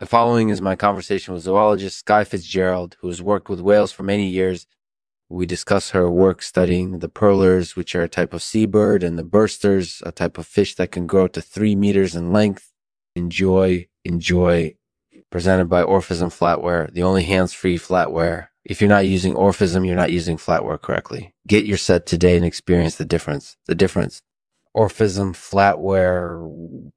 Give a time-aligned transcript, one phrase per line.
[0.00, 4.02] The following is my conversation with zoologist Skye Fitzgerald, who has worked with whales for
[4.02, 4.66] many years.
[5.28, 9.22] We discuss her work studying the purlers, which are a type of seabird, and the
[9.22, 12.72] bursters, a type of fish that can grow to three meters in length.
[13.14, 14.74] Enjoy, enjoy.
[15.30, 18.48] Presented by Orphism Flatware, the only hands-free flatware.
[18.64, 21.34] If you're not using Orphism, you're not using flatware correctly.
[21.46, 23.58] Get your set today and experience the difference.
[23.66, 24.22] The difference.
[24.74, 26.90] Orphism Flatware.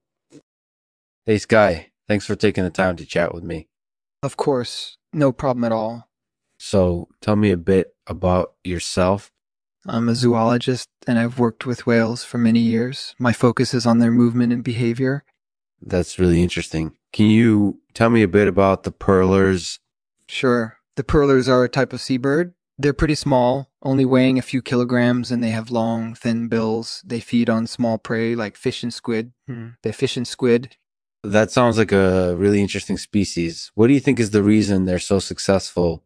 [1.25, 1.89] Hey, Skye.
[2.07, 3.67] Thanks for taking the time to chat with me.
[4.21, 6.09] Of course, no problem at all.
[6.57, 9.31] So, tell me a bit about yourself.
[9.85, 13.15] I'm a zoologist and I've worked with whales for many years.
[13.19, 15.25] My focus is on their movement and behavior.
[15.81, 16.95] That's really interesting.
[17.11, 19.79] Can you tell me a bit about the purlers?
[20.27, 20.77] Sure.
[20.95, 22.53] The purlers are a type of seabird.
[22.77, 27.03] They're pretty small, only weighing a few kilograms, and they have long, thin bills.
[27.05, 29.33] They feed on small prey like fish and squid.
[29.47, 29.69] Hmm.
[29.83, 30.77] They fish and squid.
[31.23, 33.71] That sounds like a really interesting species.
[33.75, 36.03] What do you think is the reason they're so successful?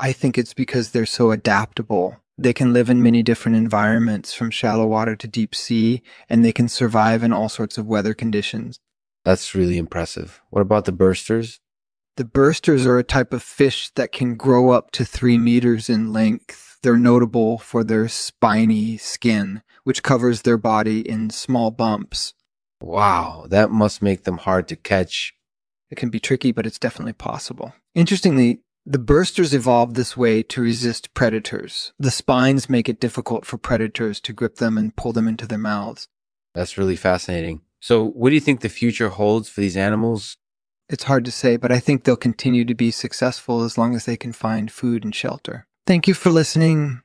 [0.00, 2.16] I think it's because they're so adaptable.
[2.36, 6.52] They can live in many different environments, from shallow water to deep sea, and they
[6.52, 8.78] can survive in all sorts of weather conditions.
[9.24, 10.40] That's really impressive.
[10.50, 11.58] What about the bursters?
[12.16, 16.12] The bursters are a type of fish that can grow up to three meters in
[16.12, 16.78] length.
[16.82, 22.34] They're notable for their spiny skin, which covers their body in small bumps.
[22.80, 25.34] Wow, that must make them hard to catch.
[25.90, 27.74] It can be tricky, but it's definitely possible.
[27.94, 31.92] Interestingly, the bursters evolved this way to resist predators.
[31.98, 35.58] The spines make it difficult for predators to grip them and pull them into their
[35.58, 36.08] mouths.
[36.54, 37.62] That's really fascinating.
[37.80, 40.36] So, what do you think the future holds for these animals?
[40.88, 44.06] It's hard to say, but I think they'll continue to be successful as long as
[44.06, 45.66] they can find food and shelter.
[45.86, 47.02] Thank you for listening.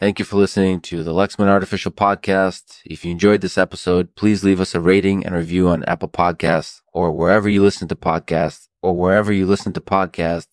[0.00, 2.80] Thank you for listening to the Lexman Artificial Podcast.
[2.84, 6.80] If you enjoyed this episode, please leave us a rating and review on Apple Podcasts
[6.92, 10.48] or wherever you listen to podcasts or wherever you listen to podcasts.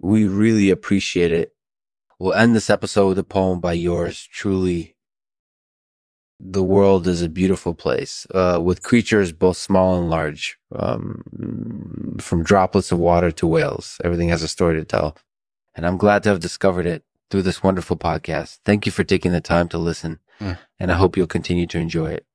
[0.00, 1.52] We really appreciate it.
[2.18, 4.96] We'll end this episode with a poem by yours truly.
[6.40, 12.42] The world is a beautiful place, uh, with creatures both small and large, um, from
[12.42, 13.98] droplets of water to whales.
[14.02, 15.18] Everything has a story to tell.
[15.74, 18.58] And I'm glad to have discovered it through this wonderful podcast.
[18.64, 20.58] Thank you for taking the time to listen, mm.
[20.78, 22.25] and I hope you'll continue to enjoy it.